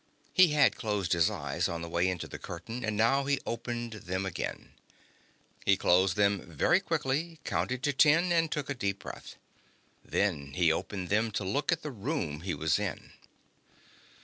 [0.33, 3.93] He had closed his eyes on the way into the curtain, and now he opened
[3.93, 4.71] them again.
[5.63, 9.35] He closed them very quickly, counted to ten, and took a deep breath.
[10.03, 13.11] Then he opened them to look at the room he was in.